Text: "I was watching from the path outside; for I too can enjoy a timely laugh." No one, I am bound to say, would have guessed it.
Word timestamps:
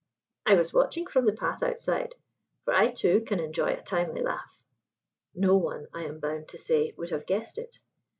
"I 0.47 0.55
was 0.55 0.73
watching 0.73 1.05
from 1.05 1.27
the 1.27 1.33
path 1.33 1.61
outside; 1.61 2.15
for 2.65 2.73
I 2.73 2.89
too 2.91 3.21
can 3.21 3.39
enjoy 3.39 3.67
a 3.67 3.83
timely 3.83 4.23
laugh." 4.23 4.63
No 5.35 5.55
one, 5.57 5.85
I 5.93 6.05
am 6.05 6.19
bound 6.19 6.47
to 6.47 6.57
say, 6.57 6.91
would 6.97 7.11
have 7.11 7.27
guessed 7.27 7.59
it. 7.59 7.77